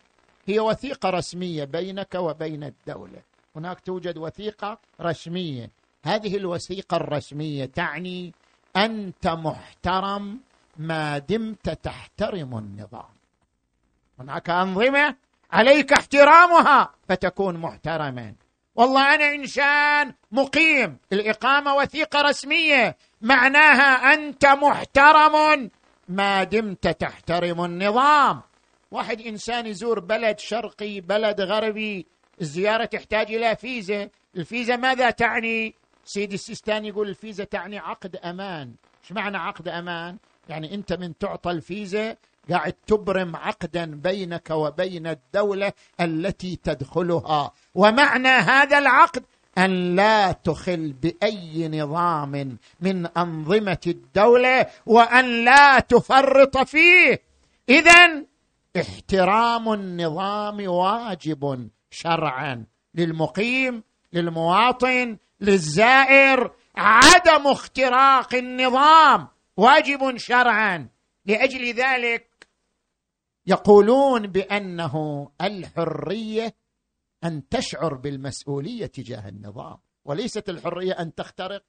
[0.46, 3.22] هي وثيقة رسمية بينك وبين الدولة.
[3.56, 5.72] هناك توجد وثيقة رسمية.
[6.04, 8.34] هذه الوثيقة الرسمية تعني
[8.78, 10.40] أنت محترم
[10.78, 13.14] ما دمت تحترم النظام.
[14.20, 15.16] هناك أنظمة
[15.52, 18.34] عليك احترامها فتكون محترما.
[18.76, 20.98] والله أنا إنسان مقيم.
[21.14, 22.98] الإقامة وثيقة رسمية.
[23.22, 25.70] معناها أنت محترم
[26.10, 28.42] ما دمت تحترم النظام.
[28.92, 32.06] واحد إنسان يزور بلد شرقي بلد غربي
[32.42, 34.10] الزياره تحتاج إلى فيزا.
[34.36, 35.76] الفيزا ماذا تعني؟
[36.10, 38.74] سيدي السيستاني يقول الفيزا تعني عقد أمان.
[39.04, 40.18] إيش معنى عقد أمان؟
[40.50, 42.16] يعني أنت من تعطى الفيزا
[42.50, 47.52] قاعد تبرم عقدا بينك وبين الدولة التي تدخلها.
[47.76, 49.24] ومعنى هذا العقد
[49.58, 57.22] أن لا تخل بأي نظام من أنظمة الدولة وأن لا تفرط فيه.
[57.70, 58.24] اذا
[58.78, 62.64] احترام النظام واجب شرعا
[62.96, 69.28] للمقيم للمواطن للزائر عدم اختراق النظام.
[69.58, 70.90] واجب شرعا.
[71.26, 72.48] لأجل ذلك
[73.46, 76.56] يقولون بأنه الحرية
[77.24, 81.64] أن تشعر بالمسؤولية تجاه النظام وليست الحرية أن تخترق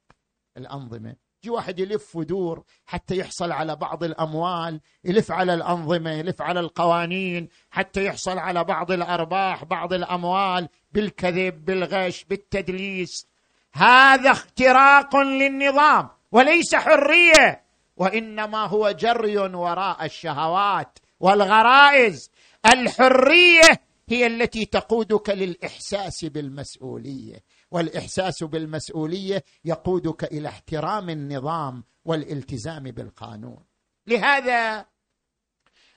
[0.57, 1.15] الأنظمة.
[1.43, 7.49] يجي واحد يلف ودور حتى يحصل على بعض الأموال يلف على الأنظمة يلف على القوانين
[7.69, 13.30] حتى يحصل على بعض الأرباح بعض الأموال بالكذب بالغش بالتدليس.
[13.73, 17.63] هذا اختراق للنظام وليس حرية
[17.97, 22.31] وإنما هو جري وراء الشهوات والغرائز.
[22.73, 33.63] الحرية هي التي تقودك للإحساس بالمسؤولية والإحساس بالمسؤولية يقودك إلى احترام النظام والالتزام بالقانون.
[34.07, 34.85] لهذا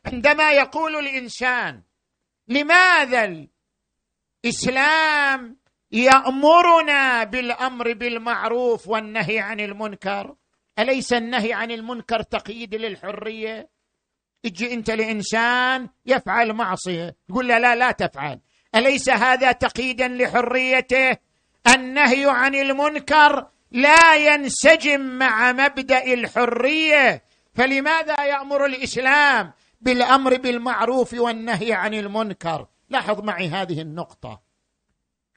[0.07, 1.83] عندما يقول الإنسان
[2.49, 3.49] لماذا
[4.45, 5.57] الإسلام
[5.95, 10.35] يأمرنا بالأمر بالمعروف والنهي عن المنكر.
[10.79, 13.69] أليس النهي عن المنكر تقييد للحرية؟
[14.45, 17.17] أجي انت لإنسان يفعل معصية.
[17.29, 18.41] تقول له لا لا تفعل.
[18.75, 21.17] أليس هذا تقييدا لحريته؟
[21.75, 27.23] النهي عن المنكر لا ينسجم مع مبدأ الحرية.
[27.55, 34.44] فلماذا يأمر الإسلام بالأمر بالمعروف والنهي عن المنكر؟ لاحظ معي هذه النقطة.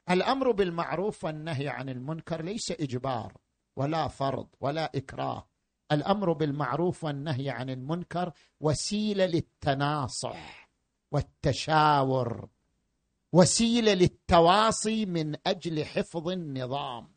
[0.09, 3.33] الأمر بالمعروف والنهي عن المنكر ليس إجبار
[3.75, 5.47] ولا فرض ولا إكراه.
[5.91, 10.69] الأمر بالمعروف والنهي عن المنكر وسيلة للتناصح
[11.11, 12.47] والتشاور
[13.33, 17.11] وسيلة للتواصي من أجل حفظ النظام.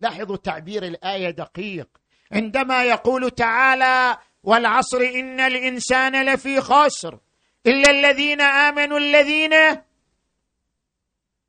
[0.00, 1.88] لاحظوا تعبير الآية دقيق.
[2.32, 7.20] عندما يقول تعالى والعصر إن الإنسان لفي خسر
[7.66, 9.52] إلا الذين آمنوا الذين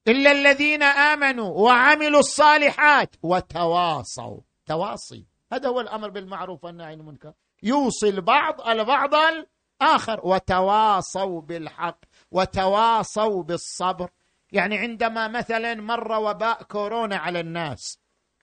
[0.07, 4.39] إلا الذين آمنوا وعملوا الصالحات وتواصوا.
[4.65, 5.25] تواصي.
[5.53, 7.33] هذا هو الأمر بالمعروف والنهي عن المنكر.
[7.63, 10.19] يوصي البعض البعض الآخر.
[10.23, 11.99] وتواصوا بالحق.
[12.31, 14.09] وتواصوا بالصبر.
[14.51, 17.99] يعني عندما مثلا مر وباء كورونا على الناس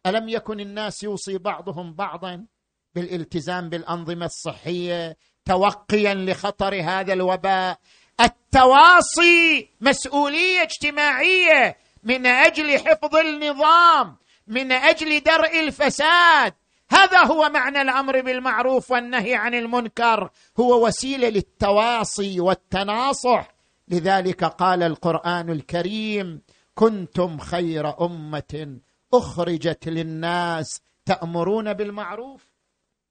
[0.06, 2.46] ألم يكن الناس يوصي بعضهم بعضا؟
[2.94, 7.78] بالالتزام بالأنظمة الصحية توقيا لخطر هذا الوباء.
[8.20, 16.54] التواصي مسؤولية اجتماعية من أجل حفظ النظام من أجل درء الفساد.
[16.90, 23.48] هذا هو معنى الأمر بالمعروف والنهي عن المنكر هو وسيلة للتواصي والتناصح.
[23.88, 26.42] لذلك قال القرآن الكريم
[26.74, 28.78] كنتم خير أمة
[29.14, 32.44] أخرجت للناس تأمرون بالمعروف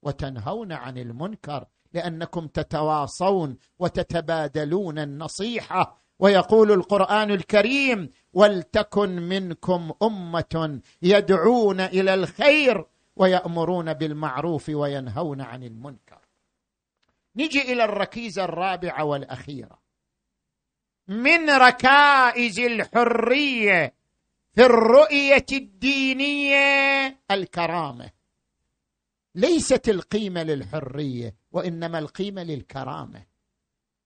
[0.02, 1.64] وتنهون عن المنكر.
[1.92, 6.06] لأنكم تتواصون وتتبادلون النصيحة.
[6.18, 12.84] ويقول القرآن الكريم ولتكن منكم أمة يدعون إلى الخير
[13.16, 16.20] ويأمرون بالمعروف وينهون عن المنكر.
[17.36, 19.78] نجي إلى الركيزة الرابعة والأخيرة.
[21.08, 23.94] من ركائز الحرية
[24.54, 28.10] في الرؤية الدينية الكرامة.
[29.34, 33.22] ليست القيمة للحرية وإنما القيمة للكرامة.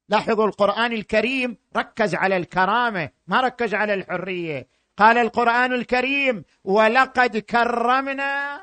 [0.08, 4.68] لاحظوا القرآن الكريم ركز على الكرامة ما ركز على الحرية.
[4.96, 8.60] قال القرآن الكريم ولقد كرمنا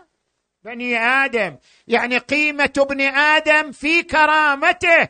[0.64, 1.58] بني آدم.
[1.88, 5.08] يعني قيمة ابن آدم في كرامته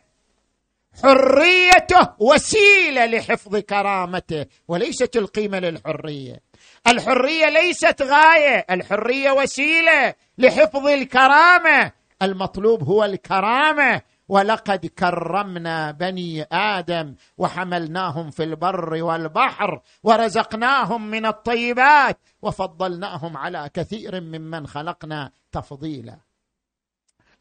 [1.03, 6.41] حريته وسيلة لحفظ كرامته وليست القيمة للحرية.
[6.87, 11.91] الحرية ليست غاية الحرية وسيلة لحفظ الكرامة.
[12.21, 14.01] المطلوب هو الكرامة.
[14.29, 24.67] ولقد كرمنا بني آدم وحملناهم في البر والبحر ورزقناهم من الطيبات وفضلناهم على كثير ممن
[24.67, 26.17] خلقنا تفضيلا.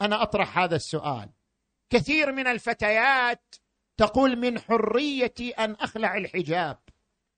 [0.03, 1.29] أنا أطرح هذا السؤال.
[1.91, 3.55] كثير من الفتيات
[3.97, 6.79] تقول من حريتي أن أخلع الحجاب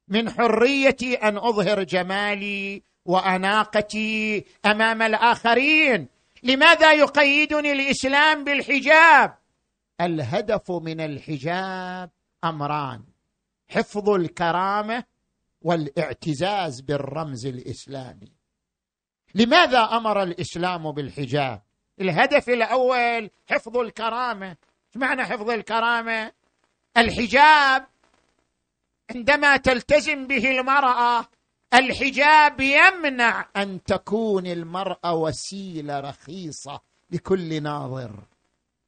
[0.08, 6.08] من حريتي أن أظهر جمالي وأناقتي أمام الآخرين.
[6.42, 9.38] لماذا يقيدني الإسلام بالحجاب؟
[10.00, 12.10] الهدف من الحجاب
[12.44, 13.04] أمران
[13.68, 15.04] حفظ الكرامة
[15.62, 18.32] والاعتزاز بالرمز الإسلامي.
[19.34, 21.62] لماذا أمر الإسلام بالحجاب؟
[22.00, 24.48] الهدف الأول حفظ الكرامة.
[24.48, 26.32] إيش معنى حفظ الكرامة؟
[26.96, 27.86] الحجاب
[29.10, 31.28] عندما تلتزم به المرأة
[31.74, 38.10] الحجاب يمنع أن تكون المرأة وسيلة رخيصة لكل ناظر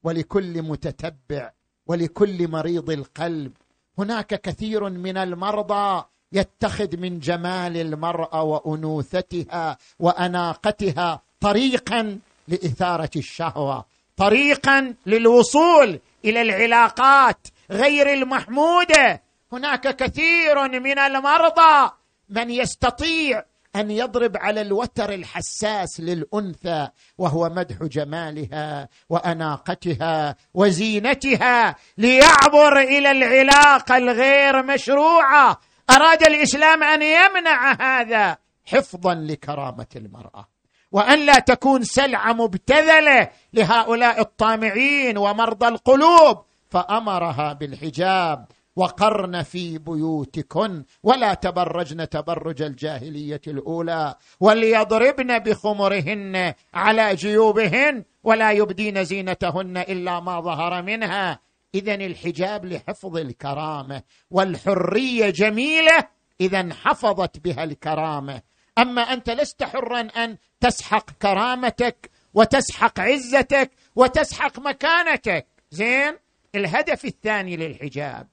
[0.03, 1.51] ولكل متتبع
[1.87, 3.53] ولكل مريض القلب.
[3.99, 12.19] هناك كثير من المرضى يتخذ من جمال المرأة وأنوثتها وأناقتها طريقا
[12.49, 13.85] لإثارة الشهوة
[14.17, 19.23] طريقا للوصول إلى العلاقات غير المحمودة.
[19.53, 21.91] هناك كثير من المرضى
[22.31, 23.45] من يستطيع
[23.77, 34.63] أن يضرب على الوتر الحساس للأنثى وهو مدح جمالها وأناقتها وزينتها ليعبر إلى العلاقه الغير
[34.63, 35.61] مشروعة.
[35.91, 40.49] أراد الإسلام أن يمنع هذا حفظا لكرامة المرأة.
[40.93, 46.45] وأن لا تكون سلعة مبتذلة لهؤلاء الطامعين ومرضى القلوب.
[46.71, 48.47] فأمرها بالحجاب
[48.77, 59.77] وقرن في بيوتكن ولا تبرجن تبرج الجاهلية الأولى وليضربن بخمرهن على جيوبهن ولا يبدين زينتهن
[59.77, 61.41] إلا ما ظهر منها.
[61.75, 66.09] اذا الحجاب لحفظ الكرامة والحرية جميلة
[66.41, 68.43] إذا حفظت بها الكرامة.
[68.79, 75.47] أما أنت لست حرا أن تسحق كرامتك وتسحق عزتك وتسحق مكانتك.
[75.71, 76.17] زين
[76.55, 78.29] الهدف الثاني للحجاب.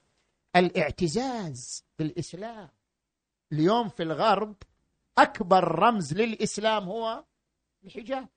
[0.56, 2.68] الاعتزاز بالإسلام.
[3.52, 4.56] اليوم في الغرب
[5.18, 7.24] أكبر رمز للإسلام هو
[7.84, 8.28] الحجاب.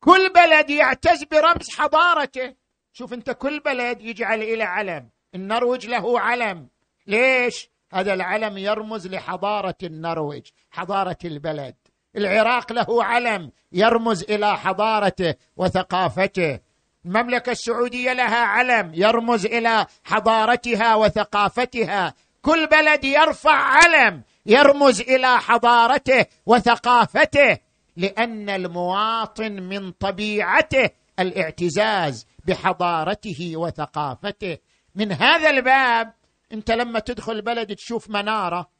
[0.00, 2.54] كل بلد يعتز برمز حضارته.
[2.92, 5.10] شوف أنت كل بلد يجعل إلى علم.
[5.34, 6.68] النرويج له علم.
[7.06, 11.76] ليش؟ هذا العلم يرمز لحضارة النرويج حضارة البلد.
[12.16, 16.60] العراق له علم يرمز إلى حضارته وثقافته.
[17.06, 22.14] المملكة السعودية لها علم يرمز إلى حضارتها وثقافتها.
[22.42, 27.58] كل بلد يرفع علم يرمز إلى حضارته وثقافته
[27.96, 34.58] لأن المواطن من طبيعته الاعتزاز بحضارته وثقافته.
[34.94, 36.14] من هذا الباب
[36.52, 38.70] أنت لما تدخل بلد تشوف منارة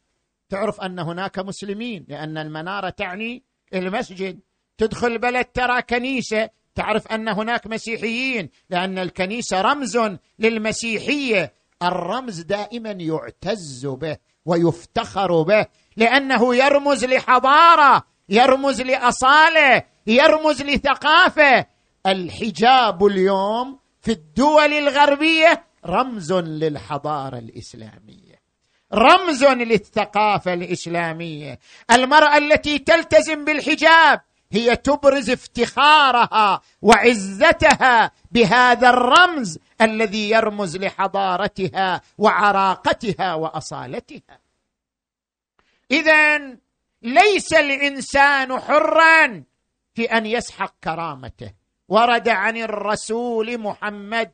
[0.48, 3.42] تعرف أن هناك مسلمين لأن المنارة تعني
[3.74, 4.40] المسجد.
[4.78, 9.98] تدخل بلد ترى كنيسة تعرف أن هناك مسيحيين لأن الكنيسة رمز
[10.38, 11.52] للمسيحية.
[11.82, 15.66] الرمز دائما يعتز به ويفتخر به
[15.96, 21.66] لأنه يرمز لحضارة يرمز لأصالة يرمز لثقافة.
[22.06, 28.42] الحجاب اليوم في الدول الغربية رمز للحضارة الإسلامية
[28.94, 31.58] رمز للثقافة الإسلامية.
[31.90, 34.20] المرأة التي تلتزم بالحجاب
[34.52, 44.40] هي تبرز افتخارها وعزتها بهذا الرمز الذي يرمز لحضارتها وعراقتها وأصالتها.
[45.90, 46.38] اذا
[47.02, 49.44] ليس الإنسان حرا
[49.94, 51.52] في أن يسحق كرامته.
[51.88, 54.32] ورد عن الرسول محمد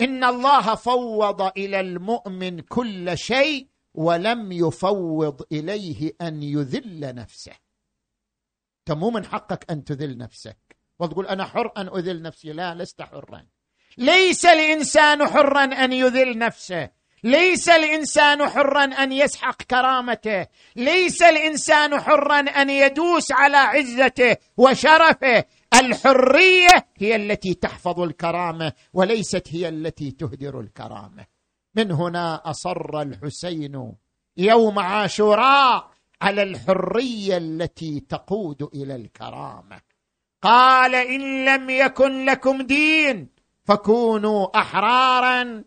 [0.00, 7.52] إن الله فوض إلى المؤمن كل شيء ولم يفوض إليه أن يذل نفسه.
[8.78, 10.56] أنت مو من حقك أن تذل نفسك.
[10.98, 12.52] وتقول أنا حر أن أذل نفسي.
[12.52, 13.46] لا لست حرا.
[13.98, 16.90] ليس الإنسان حرا أن يذل نفسه.
[17.24, 20.46] ليس الإنسان حرا أن يسحق كرامته.
[20.76, 25.44] ليس الإنسان حرا أن يدوس على عزته وشرفه.
[25.74, 31.26] الحرية هي التي تحفظ الكرامة وليست هي التي تهدر الكرامة.
[31.74, 33.92] من هنا أصر الحسين
[34.36, 35.90] يوم عاشوراء
[36.22, 39.80] على الحرية التي تقود إلى الكرامة.
[40.42, 43.28] قال إن لم يكن لكم دين
[43.64, 45.64] فكونوا أحرارا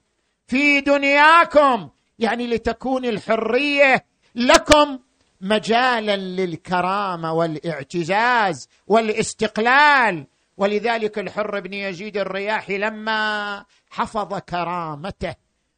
[0.48, 1.90] في دنياكم.
[2.20, 5.00] يعني لتكون الحرية لكم
[5.42, 10.28] مجالا للكرامة والاعتزاز والاستقلال.
[10.58, 15.36] ولذلك الحر بن يزيد الرياحي لما حفظ كرامته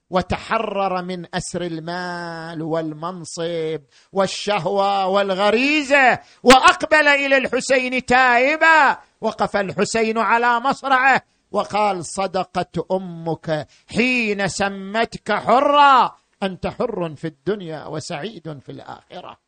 [0.09, 8.97] وتحرر من أسر المال والمنصب والشهوة والغريزة وأقبل إلى الحسين تائبا.
[9.21, 16.15] وقف الحسين على مصرعه وقال صدقت أمك حين سمتك حرا.
[16.43, 19.42] أنت حر في الدنيا وسعيد في الآخرة.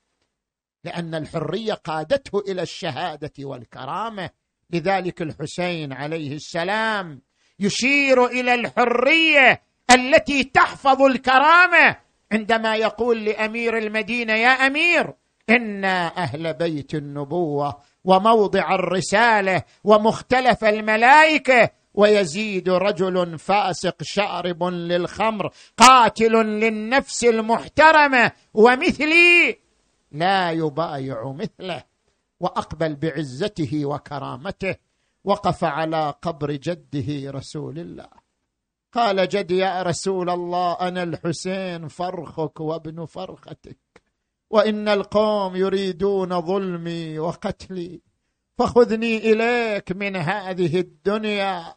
[0.85, 4.29] لأن الحرية قادته إلى الشهادة والكرامة.
[4.69, 7.21] لذلك الحسين عليه السلام
[7.59, 9.61] يشير إلى الحرية
[9.91, 11.95] التي تحفظ الكرامة.
[12.31, 15.13] عندما يقول لأمير المدينة يا أمير
[15.49, 21.69] إنا أهل بيت النبوة وموضع الرسالة ومختلف الملائكة.
[21.93, 29.64] ويزيد رجل فاسق شارب للخمر قاتل للنفس المحترمة ومثلي
[30.15, 31.83] لا يبايع مثله
[32.39, 34.75] وأقبل بعزته وكرامته
[35.23, 38.09] وقف على قبر جده رسول الله.
[38.93, 43.77] قال جد يا رسول الله أنا الحسين فرخك وابن فرختك
[44.49, 48.01] وإن القوم يريدون ظلمي وقتلي
[48.57, 51.75] فخذني إليك من هذه الدنيا.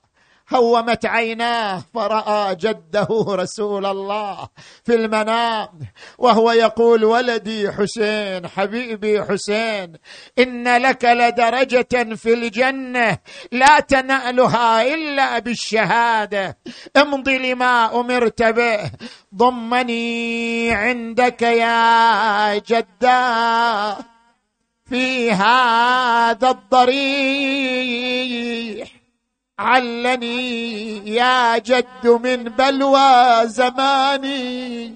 [0.54, 4.48] هومت عيناه فرأى جده رسول الله
[4.84, 5.68] في المنام
[6.18, 9.92] وهو يقول ولدي حسين حبيبي حسين
[10.38, 13.18] إن لك لدرجة في الجنة
[13.52, 16.58] لا تنألها إلا بالشهادة
[16.96, 18.90] امضي لما أمرت به
[19.34, 23.96] ضمني عندك يا جدا
[24.88, 28.88] في هذا الضريح.
[29.58, 34.94] علني يا جد من بلوى زماني.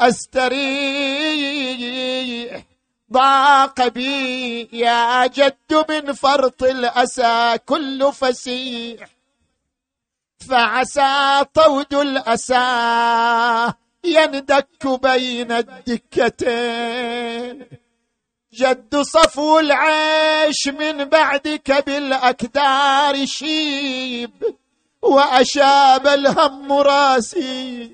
[0.00, 1.46] أستريح
[3.12, 9.08] ضاق بي يا جد من فرط الأسى كل فسيح.
[10.48, 13.72] فعسى طود الأسى
[14.04, 17.06] يندك بين الدكتين.
[18.56, 24.30] جد صفو العيش من بعدك بالأكدار شيب
[25.02, 27.90] وأشاب الهم راسي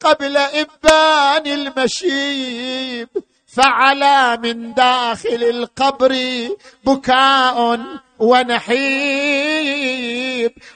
[0.00, 3.08] قبل إبان المشيب.
[3.56, 6.16] فعلى من داخل القبر
[6.84, 7.80] بكاء
[8.18, 9.32] ونحيب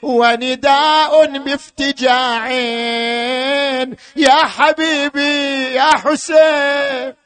[0.02, 2.50] ونداء بافتجاع.
[4.16, 7.25] يا حبيبي يا حسين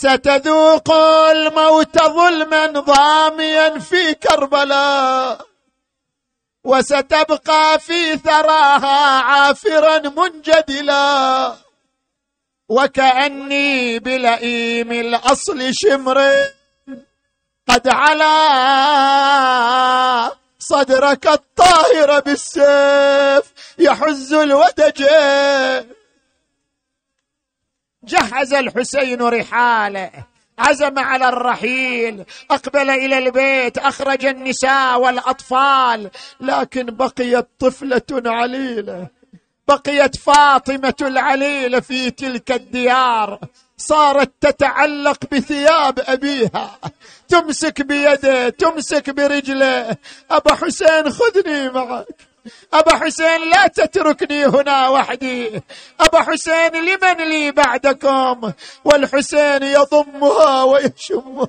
[0.00, 0.92] ستذوق
[1.30, 5.46] الموت ظلما ضاميا في كربلاء
[6.64, 11.54] وستبقى في ثراها عافرا منجدلا.
[12.68, 16.18] وكأني بلئيم الأصل شمر
[17.68, 18.34] قد علا
[20.58, 26.03] صدرك الطاهر بالسيف يحز الودجين.
[28.06, 30.10] جهز الحسين رحاله
[30.58, 39.08] عزم على الرحيل أقبل إلى البيت أخرج النساء والأطفال لكن بقيت طفلة عليلة
[39.68, 43.38] بقيت فاطمة العليلة في تلك الديار
[43.76, 46.78] صارت تتعلق بثياب أبيها
[47.28, 49.96] تمسك بيده تمسك برجله
[50.30, 52.33] أبا حسين خذني معك.
[52.74, 55.62] أبا حسين لا تتركني هنا وحدي.
[56.00, 58.52] أبا حسين لمن لي بعدكم؟
[58.84, 61.48] والحسين يضمها ويشمها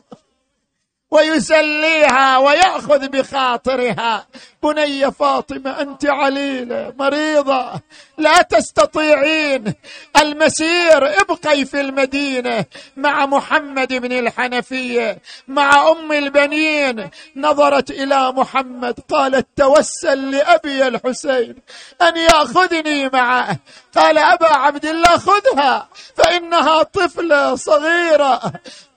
[1.11, 4.27] ويسليها ويأخذ بخاطرها.
[4.65, 7.81] بني فاطمة أنت عليله مريضة
[8.17, 9.73] لا تستطيعين.
[10.17, 12.65] المسير ابقي في المدينة
[12.97, 17.09] مع محمد بن الحنفية مع أم البنين.
[17.35, 21.55] نظرت إلى محمد قالت توسل لأبي الحسين
[22.01, 23.57] أن يأخذني معه.
[23.95, 28.41] قال أبا عبد الله خذها فإنها طفلة صغيرة.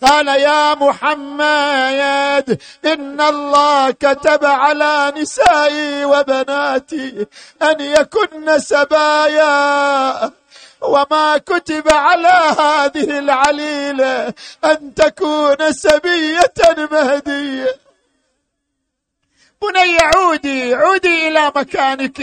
[0.03, 5.13] قال يا محمد إن الله كتب على
[5.59, 7.27] نسائي وبناتي
[7.63, 10.33] أن يكن سبايا
[10.81, 14.35] وما كتب على هذه العليلة
[14.65, 17.89] أن تكون سبية مهديه
[19.63, 22.21] بني عودي عودي إلى مكانك.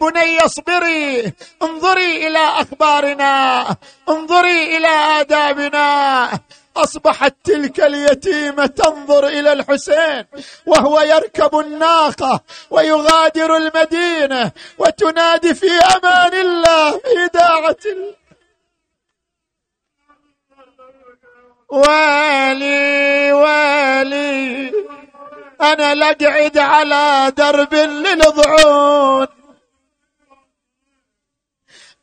[0.00, 1.32] بني اصبري
[1.62, 3.66] انظري إلى أخبارنا
[4.08, 4.88] انظري إلى
[5.20, 6.30] آدابنا.
[6.76, 10.24] أصبحت تلك اليتيمه تنظر إلى الحسين
[10.66, 17.76] وهو يركب الناقة ويغادر المدينة وتنادي في أمان الله في داعه
[21.68, 24.72] والي والي
[25.60, 29.26] أنا لقعد على درب للضعون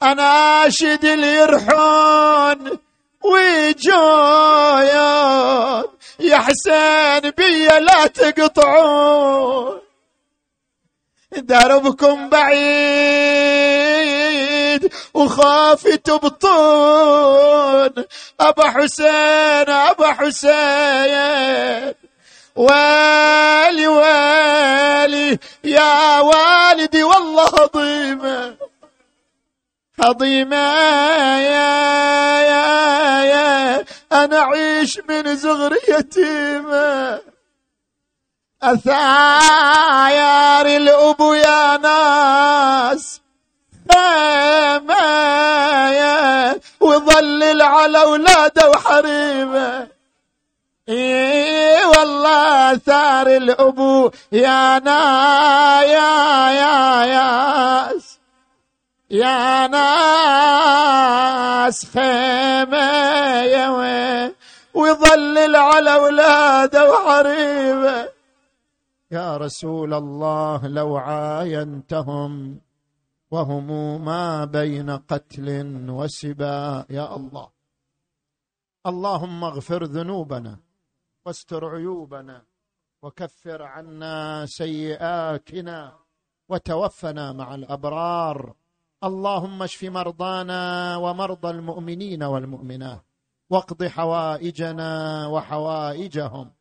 [0.04, 2.80] أنا آشد اليرحون
[3.24, 5.04] وجويان
[6.20, 9.82] يا حسين بي لا تقطعون.
[11.32, 12.82] دربكم بعيد
[15.14, 16.34] وخافي تبطون.
[18.40, 21.94] أبا حسين أبا حسين.
[22.56, 28.56] والي والي يا والدي والله ضيمه
[30.00, 30.58] عظيمة
[31.38, 37.20] يا يا يا أنا أعيش من زغر يتيمة
[38.64, 43.22] أثاير الأبو يا ناس.
[45.92, 49.88] يا وظلل على أولاده وحريمه
[50.90, 55.02] إي والله ثار الابو يا نا
[55.82, 57.92] يا يا يا.
[59.12, 61.06] يا ناس
[61.86, 62.78] خيمة
[63.44, 63.70] يا
[64.74, 68.10] ويظلل على اولاده وحريمة.
[69.12, 72.60] يا رسول الله لو عاينتهم
[73.32, 73.68] وهم
[74.06, 75.48] ما بين قتل
[75.90, 76.86] وسباء.
[76.90, 77.50] يا الله.
[78.88, 80.60] اللهم اغفر ذنوبنا
[81.26, 82.42] واستر عيوبنا
[83.02, 85.94] وكفر عنا سيئاتنا
[86.50, 88.54] وتوفنا مع الأبرار.
[89.04, 93.02] اللهم اشف مرضانا ومرضى المؤمنين والمؤمنات
[93.50, 94.92] واقض حوائجنا
[95.28, 96.52] وحوائجهم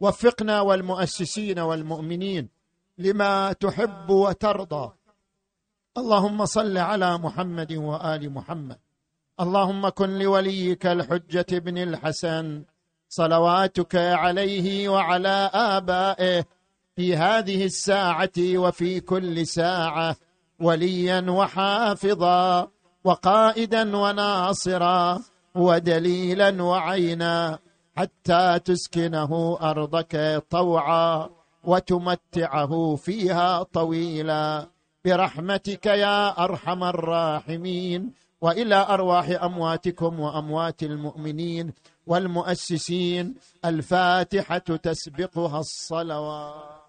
[0.00, 2.48] وفقنا والمؤسسين والمؤمنين
[2.98, 4.92] لما تحب وترضى
[5.98, 8.78] اللهم صل على محمد وآل محمد
[9.40, 12.64] اللهم كن لوليك الحجة بن الحسن
[13.08, 16.44] صلواتك عليه وعلى آبائه
[16.96, 20.16] في هذه الساعة وفي كل ساعة
[20.60, 22.68] وليا وحافظا
[23.04, 25.20] وقائدا وناصرا
[25.54, 27.58] ودليلا وعينا
[27.96, 31.30] حتى تسكنه أرضك طوعا
[31.64, 34.68] وتمتعه فيها طويلا
[35.04, 41.72] برحمتك يا أرحم الراحمين وإلى أرواح أمواتكم وأموات المؤمنين
[42.06, 43.34] والمؤسسين
[43.64, 46.79] الفاتحة تسبقها الصلوات.